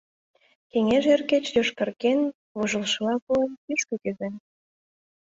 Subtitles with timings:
[0.71, 2.19] Кеҥеж эр кече йошкарген,
[2.57, 4.33] вожылшыла койын, кӱшкӧ кӱзен.